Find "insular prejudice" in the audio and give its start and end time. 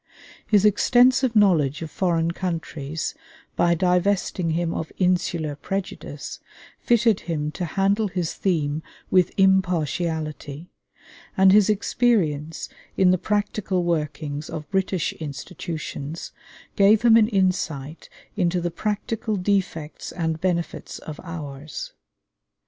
4.97-6.39